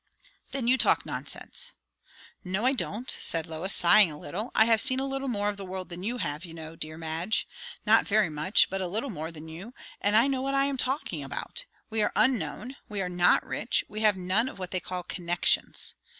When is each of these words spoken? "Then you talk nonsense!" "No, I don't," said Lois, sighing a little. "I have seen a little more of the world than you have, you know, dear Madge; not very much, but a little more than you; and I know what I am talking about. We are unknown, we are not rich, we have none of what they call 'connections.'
"Then 0.51 0.67
you 0.67 0.79
talk 0.79 1.05
nonsense!" 1.05 1.73
"No, 2.43 2.65
I 2.65 2.73
don't," 2.73 3.15
said 3.21 3.45
Lois, 3.45 3.71
sighing 3.75 4.11
a 4.11 4.17
little. 4.17 4.49
"I 4.55 4.65
have 4.65 4.81
seen 4.81 4.99
a 4.99 5.05
little 5.05 5.27
more 5.27 5.47
of 5.47 5.57
the 5.57 5.63
world 5.63 5.89
than 5.89 6.01
you 6.01 6.17
have, 6.17 6.43
you 6.43 6.55
know, 6.55 6.75
dear 6.75 6.97
Madge; 6.97 7.47
not 7.85 8.07
very 8.07 8.27
much, 8.31 8.67
but 8.71 8.81
a 8.81 8.87
little 8.87 9.11
more 9.11 9.31
than 9.31 9.47
you; 9.47 9.75
and 10.01 10.15
I 10.15 10.25
know 10.25 10.41
what 10.41 10.55
I 10.55 10.65
am 10.65 10.77
talking 10.77 11.23
about. 11.23 11.67
We 11.91 12.01
are 12.01 12.11
unknown, 12.15 12.77
we 12.89 12.99
are 12.99 13.09
not 13.09 13.45
rich, 13.45 13.85
we 13.87 13.99
have 14.01 14.17
none 14.17 14.49
of 14.49 14.57
what 14.57 14.71
they 14.71 14.79
call 14.79 15.03
'connections.' 15.03 15.93